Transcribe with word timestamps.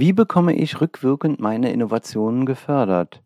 Wie 0.00 0.12
bekomme 0.12 0.54
ich 0.54 0.80
rückwirkend 0.80 1.40
meine 1.40 1.72
Innovationen 1.72 2.46
gefördert? 2.46 3.20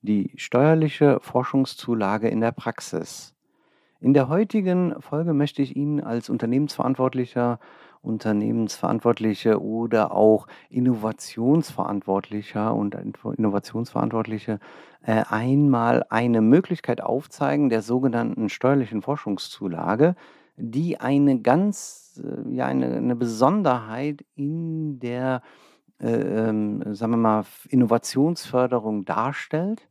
Die 0.00 0.30
steuerliche 0.36 1.18
Forschungszulage 1.20 2.28
in 2.28 2.40
der 2.40 2.52
Praxis. 2.52 3.34
In 3.98 4.14
der 4.14 4.28
heutigen 4.28 4.94
Folge 5.00 5.34
möchte 5.34 5.60
ich 5.60 5.74
Ihnen 5.74 6.00
als 6.00 6.30
Unternehmensverantwortlicher, 6.30 7.58
Unternehmensverantwortliche 8.00 9.60
oder 9.60 10.12
auch 10.12 10.46
Innovationsverantwortlicher 10.70 12.72
und 12.72 12.96
Innovationsverantwortliche 13.36 14.60
äh, 15.02 15.24
einmal 15.28 16.06
eine 16.10 16.42
Möglichkeit 16.42 17.00
aufzeigen 17.00 17.70
der 17.70 17.82
sogenannten 17.82 18.50
steuerlichen 18.50 19.02
Forschungszulage, 19.02 20.14
die 20.56 21.00
eine 21.00 21.40
ganz, 21.40 22.22
äh, 22.22 22.54
ja, 22.54 22.66
eine, 22.66 22.98
eine 22.98 23.16
Besonderheit 23.16 24.24
in 24.36 25.00
der 25.00 25.42
äh, 25.42 25.73
sagen 26.00 26.94
wir 26.96 27.16
mal, 27.16 27.44
Innovationsförderung 27.68 29.04
darstellt, 29.04 29.88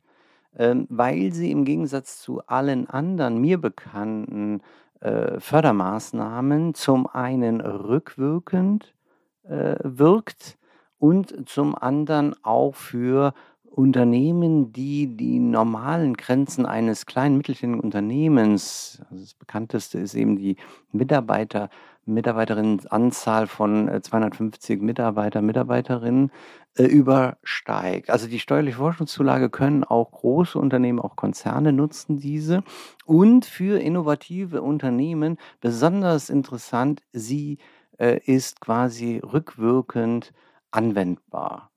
ähm, 0.56 0.86
weil 0.88 1.32
sie 1.32 1.50
im 1.50 1.64
Gegensatz 1.64 2.20
zu 2.20 2.46
allen 2.46 2.88
anderen 2.88 3.40
mir 3.40 3.60
bekannten 3.60 4.60
äh, 5.00 5.40
Fördermaßnahmen 5.40 6.74
zum 6.74 7.06
einen 7.06 7.60
rückwirkend 7.60 8.94
äh, 9.42 9.76
wirkt 9.82 10.56
und 10.98 11.48
zum 11.48 11.74
anderen 11.74 12.36
auch 12.44 12.74
für 12.74 13.34
Unternehmen, 13.64 14.72
die 14.72 15.16
die 15.16 15.40
normalen 15.40 16.14
Grenzen 16.14 16.64
eines 16.64 17.06
kleinen 17.06 17.36
mittelständischen 17.36 17.84
Unternehmens, 17.84 19.02
also 19.10 19.24
das 19.24 19.34
bekannteste 19.34 19.98
ist 19.98 20.14
eben 20.14 20.36
die 20.36 20.56
Mitarbeiter, 20.92 21.70
Mitarbeiterinnenanzahl 22.06 23.46
von 23.46 23.90
250 24.02 24.80
äh, 24.80 24.82
Mitarbeiter, 24.82 25.42
Mitarbeiterinnen 25.42 26.30
äh, 26.76 26.84
übersteigt. 26.84 28.10
Also 28.10 28.26
die 28.26 28.40
steuerliche 28.40 28.78
Forschungszulage 28.78 29.50
können 29.50 29.84
auch 29.84 30.10
große 30.10 30.58
Unternehmen, 30.58 31.00
auch 31.00 31.16
Konzerne 31.16 31.72
nutzen 31.72 32.18
diese. 32.18 32.62
Und 33.04 33.44
für 33.44 33.80
innovative 33.80 34.62
Unternehmen 34.62 35.38
besonders 35.60 36.30
interessant, 36.30 37.02
sie 37.12 37.58
äh, 37.98 38.18
ist 38.24 38.60
quasi 38.60 39.20
rückwirkend 39.24 40.32
anwendbar. 40.70 41.70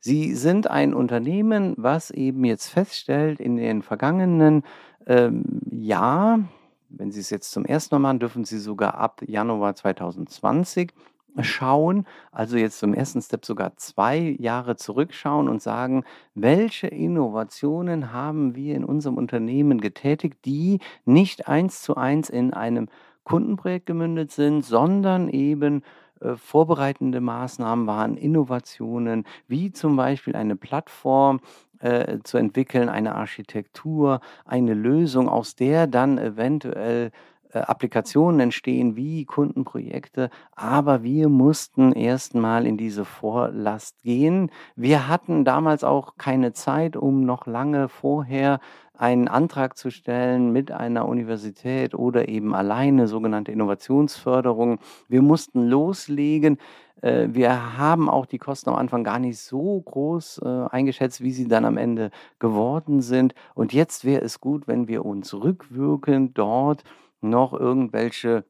Sie 0.00 0.34
sind 0.34 0.70
ein 0.70 0.94
Unternehmen, 0.94 1.74
was 1.76 2.10
eben 2.10 2.44
jetzt 2.44 2.68
feststellt, 2.68 3.40
in 3.40 3.56
den 3.56 3.82
vergangenen 3.82 4.62
ähm, 5.06 5.44
Jahr, 5.70 6.40
wenn 6.88 7.10
Sie 7.10 7.20
es 7.20 7.30
jetzt 7.30 7.50
zum 7.50 7.64
ersten 7.64 7.94
Mal 7.94 8.00
machen, 8.00 8.20
dürfen 8.20 8.44
Sie 8.44 8.58
sogar 8.58 8.94
ab 8.94 9.22
Januar 9.26 9.74
2020 9.74 10.92
schauen, 11.40 12.06
also 12.32 12.56
jetzt 12.56 12.78
zum 12.78 12.94
ersten 12.94 13.22
Step 13.22 13.44
sogar 13.44 13.76
zwei 13.76 14.36
Jahre 14.38 14.76
zurückschauen 14.76 15.48
und 15.48 15.62
sagen, 15.62 16.04
welche 16.34 16.88
Innovationen 16.88 18.12
haben 18.12 18.54
wir 18.54 18.74
in 18.74 18.84
unserem 18.84 19.16
Unternehmen 19.16 19.80
getätigt, 19.80 20.44
die 20.44 20.80
nicht 21.04 21.48
eins 21.48 21.82
zu 21.82 21.96
eins 21.96 22.28
in 22.30 22.54
einem 22.54 22.88
Kundenprojekt 23.24 23.86
gemündet 23.86 24.32
sind, 24.32 24.64
sondern 24.64 25.28
eben 25.28 25.82
äh, 26.20 26.34
vorbereitende 26.36 27.20
Maßnahmen 27.20 27.86
waren, 27.86 28.16
Innovationen, 28.16 29.24
wie 29.46 29.70
zum 29.70 29.96
Beispiel 29.96 30.34
eine 30.34 30.56
Plattform 30.56 31.40
äh, 31.80 32.18
zu 32.24 32.38
entwickeln, 32.38 32.88
eine 32.88 33.14
Architektur, 33.14 34.20
eine 34.44 34.74
Lösung, 34.74 35.28
aus 35.28 35.54
der 35.54 35.86
dann 35.86 36.18
eventuell 36.18 37.10
Applikationen 37.52 38.40
entstehen 38.40 38.96
wie 38.96 39.24
Kundenprojekte, 39.24 40.30
aber 40.54 41.02
wir 41.02 41.28
mussten 41.28 41.92
erstmal 41.92 42.66
in 42.66 42.76
diese 42.76 43.04
Vorlast 43.04 44.02
gehen. 44.02 44.50
Wir 44.76 45.08
hatten 45.08 45.44
damals 45.44 45.84
auch 45.84 46.16
keine 46.18 46.52
Zeit, 46.52 46.96
um 46.96 47.24
noch 47.24 47.46
lange 47.46 47.88
vorher 47.88 48.60
einen 48.98 49.28
Antrag 49.28 49.76
zu 49.76 49.90
stellen 49.90 50.52
mit 50.52 50.72
einer 50.72 51.06
Universität 51.06 51.94
oder 51.94 52.28
eben 52.28 52.54
alleine 52.54 53.06
sogenannte 53.06 53.52
Innovationsförderung. 53.52 54.80
Wir 55.08 55.22
mussten 55.22 55.68
loslegen. 55.68 56.58
Äh, 57.00 57.28
wir 57.30 57.78
haben 57.78 58.10
auch 58.10 58.26
die 58.26 58.38
Kosten 58.38 58.70
am 58.70 58.76
Anfang 58.76 59.04
gar 59.04 59.20
nicht 59.20 59.38
so 59.38 59.80
groß 59.80 60.40
äh, 60.44 60.48
eingeschätzt, 60.70 61.22
wie 61.22 61.30
sie 61.30 61.46
dann 61.46 61.64
am 61.64 61.76
Ende 61.76 62.10
geworden 62.40 63.00
sind. 63.00 63.34
Und 63.54 63.72
jetzt 63.72 64.04
wäre 64.04 64.22
es 64.22 64.40
gut, 64.40 64.66
wenn 64.66 64.88
wir 64.88 65.04
uns 65.04 65.32
rückwirkend 65.32 66.36
dort 66.36 66.82
noch 67.20 67.52
irgendwelche 67.52 68.44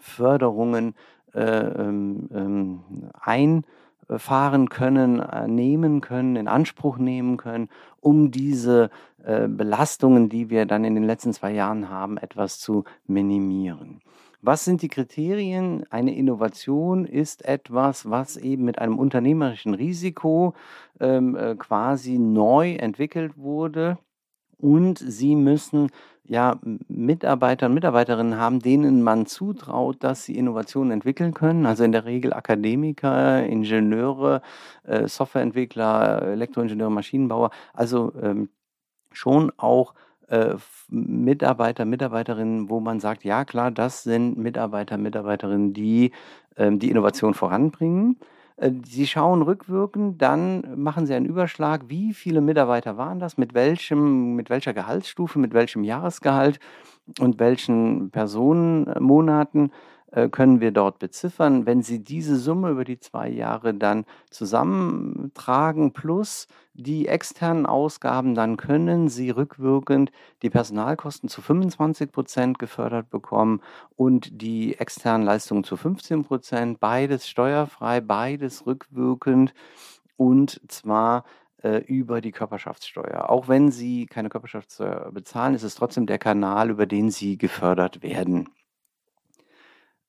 Förderungen 0.00 0.94
äh, 1.34 1.40
ähm, 1.40 2.28
ähm, 2.34 2.80
einfahren 3.20 4.68
können, 4.68 5.20
äh, 5.20 5.48
nehmen 5.48 6.00
können, 6.00 6.36
in 6.36 6.48
Anspruch 6.48 6.98
nehmen 6.98 7.36
können, 7.36 7.68
um 8.00 8.30
diese 8.30 8.90
äh, 9.24 9.48
Belastungen, 9.48 10.28
die 10.28 10.50
wir 10.50 10.66
dann 10.66 10.84
in 10.84 10.94
den 10.94 11.04
letzten 11.04 11.32
zwei 11.32 11.52
Jahren 11.52 11.88
haben, 11.88 12.18
etwas 12.18 12.58
zu 12.58 12.84
minimieren. 13.06 14.00
Was 14.42 14.64
sind 14.64 14.82
die 14.82 14.88
Kriterien? 14.88 15.84
Eine 15.90 16.16
Innovation 16.16 17.04
ist 17.04 17.44
etwas, 17.44 18.10
was 18.10 18.36
eben 18.36 18.64
mit 18.64 18.80
einem 18.80 18.98
unternehmerischen 18.98 19.72
Risiko 19.72 20.54
ähm, 20.98 21.36
äh, 21.36 21.54
quasi 21.54 22.18
neu 22.18 22.74
entwickelt 22.74 23.38
wurde 23.38 23.98
und 24.62 24.98
sie 24.98 25.34
müssen 25.36 25.90
ja 26.24 26.58
Mitarbeiter 26.88 27.66
und 27.66 27.74
Mitarbeiterinnen 27.74 28.38
haben, 28.38 28.60
denen 28.60 29.02
man 29.02 29.26
zutraut, 29.26 29.96
dass 30.04 30.24
sie 30.24 30.36
Innovationen 30.36 30.92
entwickeln 30.92 31.34
können. 31.34 31.66
Also 31.66 31.82
in 31.84 31.92
der 31.92 32.04
Regel 32.04 32.32
Akademiker, 32.32 33.44
Ingenieure, 33.44 34.40
äh, 34.84 35.08
Softwareentwickler, 35.08 36.22
Elektroingenieure, 36.22 36.92
Maschinenbauer. 36.92 37.50
Also 37.74 38.12
ähm, 38.22 38.50
schon 39.10 39.52
auch 39.56 39.94
äh, 40.28 40.54
Mitarbeiter, 40.88 41.84
Mitarbeiterinnen, 41.84 42.70
wo 42.70 42.78
man 42.80 43.00
sagt, 43.00 43.24
ja 43.24 43.44
klar, 43.44 43.72
das 43.72 44.04
sind 44.04 44.38
Mitarbeiter, 44.38 44.96
Mitarbeiterinnen, 44.96 45.72
die 45.74 46.12
ähm, 46.56 46.78
die 46.78 46.90
Innovation 46.90 47.34
voranbringen. 47.34 48.16
Äh, 48.56 48.72
sie 48.86 49.06
schauen 49.06 49.42
rückwirkend, 49.42 50.20
dann 50.22 50.80
machen 50.80 51.06
Sie 51.06 51.14
einen 51.14 51.26
Überschlag, 51.26 51.82
wie 51.88 52.14
viele 52.14 52.40
Mitarbeiter 52.40 52.96
waren 52.96 53.18
das, 53.18 53.38
mit 53.38 53.54
welchem, 53.54 54.34
mit 54.34 54.50
welcher 54.50 54.74
Gehaltsstufe, 54.74 55.38
mit 55.38 55.54
welchem 55.54 55.84
Jahresgehalt 55.84 56.58
und 57.18 57.38
welchen 57.40 58.10
Personenmonaten 58.10 59.72
können 60.30 60.60
wir 60.60 60.72
dort 60.72 60.98
beziffern. 60.98 61.64
Wenn 61.64 61.82
Sie 61.82 62.04
diese 62.04 62.36
Summe 62.36 62.70
über 62.70 62.84
die 62.84 62.98
zwei 62.98 63.28
Jahre 63.28 63.72
dann 63.72 64.04
zusammentragen 64.30 65.92
plus 65.92 66.48
die 66.74 67.06
externen 67.08 67.66
Ausgaben, 67.66 68.34
dann 68.34 68.56
können 68.56 69.08
Sie 69.08 69.30
rückwirkend 69.30 70.12
die 70.42 70.50
Personalkosten 70.50 71.28
zu 71.28 71.40
25 71.40 72.12
Prozent 72.12 72.58
gefördert 72.58 73.10
bekommen 73.10 73.60
und 73.96 74.42
die 74.42 74.78
externen 74.78 75.26
Leistungen 75.26 75.64
zu 75.64 75.76
15 75.76 76.24
Prozent. 76.24 76.80
Beides 76.80 77.28
steuerfrei, 77.28 78.00
beides 78.00 78.66
rückwirkend 78.66 79.54
und 80.16 80.60
zwar 80.68 81.24
äh, 81.62 81.78
über 81.78 82.20
die 82.20 82.32
Körperschaftssteuer. 82.32 83.30
Auch 83.30 83.48
wenn 83.48 83.70
Sie 83.70 84.06
keine 84.06 84.28
Körperschaftssteuer 84.28 85.10
bezahlen, 85.12 85.54
ist 85.54 85.62
es 85.62 85.74
trotzdem 85.74 86.06
der 86.06 86.18
Kanal, 86.18 86.70
über 86.70 86.86
den 86.86 87.10
Sie 87.10 87.38
gefördert 87.38 88.02
werden. 88.02 88.48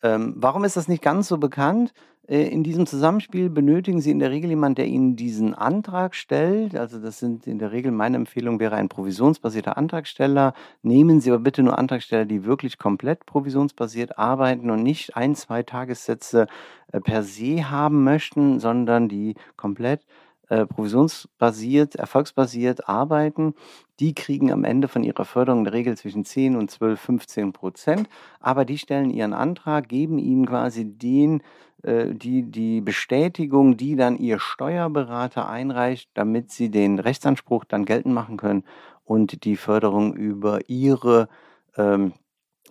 Ähm, 0.04 0.34
warum 0.38 0.66
ist 0.66 0.78
das 0.78 0.88
nicht 0.88 1.02
ganz 1.02 1.28
so 1.30 1.38
bekannt? 1.38 1.94
Äh, 2.28 2.48
in 2.50 2.64
diesem 2.64 2.86
Zusammenspiel 2.86 3.50
benötigen 3.50 4.02
Sie 4.02 4.12
in 4.12 4.20
der 4.20 4.32
Regel 4.32 4.50
jemanden, 4.50 4.76
der 4.76 4.88
Ihnen 4.88 5.16
diesen 5.16 5.54
Antrag 5.54 6.16
stellt. 6.16 6.76
Also 6.76 7.00
das 7.00 7.20
sind 7.20 7.48
in 7.48 7.60
der 7.60 7.72
Regel 7.72 7.92
meine 7.92 8.18
Empfehlung 8.18 8.60
wäre 8.60 8.76
ein 8.76 8.90
provisionsbasierter 8.90 9.78
Antragsteller. 9.78 10.54
Nehmen 10.82 11.22
Sie 11.22 11.32
aber 11.32 11.40
bitte 11.40 11.64
nur 11.64 11.78
Antragsteller, 11.78 12.26
die 12.26 12.46
wirklich 12.46 12.78
komplett 12.78 13.26
provisionsbasiert 13.26 14.18
arbeiten 14.18 14.70
und 14.70 14.84
nicht 14.84 15.16
ein, 15.18 15.36
zwei 15.36 15.64
Tagessätze 15.64 16.48
äh, 16.92 17.02
per 17.02 17.24
se 17.24 17.70
haben 17.70 18.04
möchten, 18.04 18.60
sondern 18.60 19.10
die 19.10 19.36
komplett 19.58 20.06
äh, 20.54 20.68
provisionsbasiert, 20.68 21.96
erfolgsbasiert 21.96 22.88
arbeiten, 22.88 23.56
die 24.00 24.14
kriegen 24.14 24.52
am 24.52 24.66
Ende 24.66 24.88
von 24.88 25.04
ihrer 25.04 25.26
Förderung 25.26 25.62
in 25.62 25.64
der 25.66 25.74
Regel 25.74 25.98
zwischen 25.98 26.26
10 26.26 26.56
und 26.56 26.70
12, 26.70 27.00
15 27.00 27.54
Prozent. 27.54 28.08
Aber 28.40 28.64
die 28.64 28.78
stellen 28.78 29.10
ihren 29.10 29.34
Antrag, 29.34 29.90
geben 29.90 30.20
ihnen 30.20 30.46
quasi 30.46 30.86
den, 30.86 31.42
äh, 31.82 32.14
die, 32.14 32.44
die 32.44 32.82
Bestätigung, 32.82 33.78
die 33.78 33.96
dann 33.96 34.16
ihr 34.16 34.38
Steuerberater 34.38 35.50
einreicht, 35.50 36.12
damit 36.14 36.52
sie 36.52 36.70
den 36.70 37.00
Rechtsanspruch 37.00 37.66
dann 37.66 37.86
geltend 37.86 38.14
machen 38.14 38.38
können 38.38 38.64
und 39.06 39.46
die 39.46 39.58
Förderung 39.58 40.14
über 40.14 40.60
ihre, 40.70 41.30
ähm, 41.78 42.14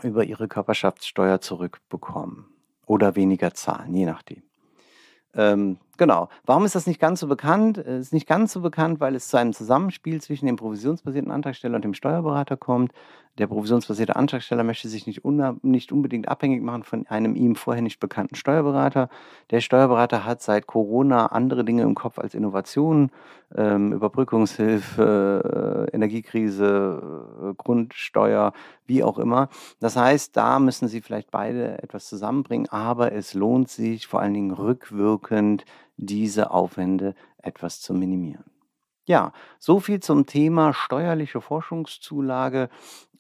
über 0.05 0.23
ihre 0.23 0.47
Körperschaftssteuer 0.47 1.41
zurückbekommen. 1.41 2.47
Oder 2.87 3.17
weniger 3.17 3.55
zahlen, 3.55 3.93
je 3.93 4.07
nachdem. 4.07 4.43
Ähm, 5.35 5.79
genau. 6.03 6.29
Warum 6.47 6.65
ist 6.65 6.75
das 6.75 6.89
nicht 6.89 6.99
ganz 6.99 7.21
so 7.21 7.29
bekannt? 7.29 7.79
Es 7.79 8.07
ist 8.07 8.13
nicht 8.13 8.27
ganz 8.27 8.53
so 8.53 8.61
bekannt, 8.61 8.99
weil 8.99 9.15
es 9.15 9.29
zu 9.29 9.37
einem 9.37 9.53
Zusammenspiel 9.53 10.21
zwischen 10.21 10.47
dem 10.47 10.57
provisionsbasierten 10.57 11.31
Antragsteller 11.31 11.77
und 11.77 11.85
dem 11.85 11.95
Steuerberater 11.95 12.57
kommt. 12.57 12.91
Der 13.39 13.47
provisionsbasierte 13.47 14.15
Antragsteller 14.17 14.65
möchte 14.65 14.89
sich 14.89 15.07
nicht, 15.07 15.23
nicht 15.63 15.93
unbedingt 15.93 16.29
abhängig 16.29 16.61
machen 16.61 16.83
von 16.83 17.07
einem 17.07 17.35
ihm 17.35 17.55
vorher 17.55 17.83
nicht 17.83 17.99
bekannten 17.99 18.35
Steuerberater. 18.35 19.09
Der 19.51 19.61
Steuerberater 19.61 20.27
hat 20.27 20.43
seit 20.43 20.67
Corona 20.67 21.27
andere 21.27 21.65
Dinge 21.65 21.83
im 21.83 21.95
Kopf 21.95 22.19
als 22.19 22.35
Innovationen, 22.35 23.11
ähm, 23.57 23.93
Überbrückungshilfe, 23.93 25.89
äh, 25.89 25.95
Energiekrise, 25.95 27.01
äh, 27.43 27.55
Grundsteuer, 27.57 28.53
wie 28.87 29.03
auch 29.03 29.19
immer. 29.19 29.49
Das 29.81 29.97
heißt, 29.97 30.37
da 30.37 30.59
müssen 30.59 30.89
Sie 30.89 31.01
vielleicht 31.01 31.31
beide 31.31 31.83
etwas 31.83 32.09
zusammenbringen, 32.09 32.69
aber 32.71 33.13
es 33.13 33.33
lohnt 33.33 33.71
sich 33.71 34.07
vor 34.07 34.21
allen 34.21 34.35
Dingen 34.35 34.51
rückwirkend 34.51 35.65
diese 35.97 36.51
Aufwände 36.51 37.15
etwas 37.39 37.81
zu 37.81 37.95
minimieren. 37.95 38.45
Ja, 39.05 39.33
so 39.59 39.81
viel 39.81 40.01
zum 40.01 40.27
Thema 40.27 40.73
steuerliche 40.73 41.41
Forschungszulage 41.41 42.69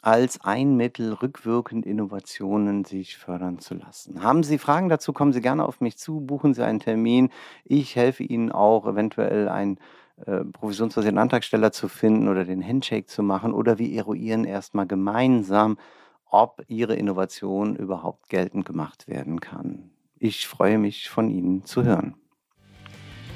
als 0.00 0.40
ein 0.42 0.76
Mittel, 0.76 1.12
rückwirkend 1.12 1.86
Innovationen 1.86 2.84
sich 2.84 3.16
fördern 3.16 3.58
zu 3.58 3.74
lassen. 3.74 4.22
Haben 4.22 4.42
Sie 4.42 4.58
Fragen 4.58 4.88
dazu, 4.88 5.12
kommen 5.12 5.32
Sie 5.32 5.40
gerne 5.40 5.64
auf 5.64 5.80
mich 5.80 5.96
zu, 5.96 6.20
buchen 6.20 6.54
Sie 6.54 6.64
einen 6.64 6.80
Termin. 6.80 7.30
Ich 7.64 7.96
helfe 7.96 8.24
Ihnen 8.24 8.50
auch, 8.50 8.86
eventuell 8.86 9.48
einen 9.48 9.78
äh, 10.26 10.44
provisionsbasierten 10.44 11.18
Antragsteller 11.18 11.72
zu 11.72 11.88
finden 11.88 12.28
oder 12.28 12.44
den 12.44 12.66
Handshake 12.66 13.06
zu 13.06 13.22
machen 13.22 13.52
oder 13.52 13.78
wir 13.78 13.92
eruieren 13.92 14.44
erstmal 14.44 14.86
gemeinsam, 14.86 15.78
ob 16.26 16.62
Ihre 16.66 16.94
Innovation 16.94 17.76
überhaupt 17.76 18.28
geltend 18.28 18.64
gemacht 18.64 19.06
werden 19.06 19.40
kann. 19.40 19.90
Ich 20.18 20.46
freue 20.46 20.78
mich, 20.78 21.10
von 21.10 21.28
Ihnen 21.28 21.64
zu 21.64 21.84
hören. 21.84 22.14